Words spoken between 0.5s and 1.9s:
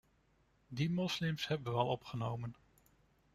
Die moslims hebben we al